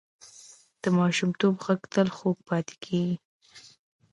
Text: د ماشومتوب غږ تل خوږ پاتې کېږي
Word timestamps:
د 0.81 0.83
ماشومتوب 0.97 1.53
غږ 1.65 1.81
تل 1.93 2.07
خوږ 2.17 2.37
پاتې 2.49 2.75
کېږي 2.83 3.17